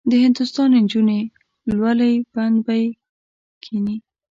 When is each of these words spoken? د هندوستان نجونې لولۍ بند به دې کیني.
د 0.09 0.11
هندوستان 0.23 0.69
نجونې 0.83 1.19
لولۍ 1.77 2.13
بند 2.33 2.57
به 2.65 2.75
دې 2.81 2.85
کیني. 3.63 3.97